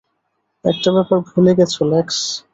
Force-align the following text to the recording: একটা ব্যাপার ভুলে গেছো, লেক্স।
একটা 0.65 0.89
ব্যাপার 0.91 1.17
ভুলে 1.27 1.51
গেছো, 1.55 1.81
লেক্স। 1.85 2.17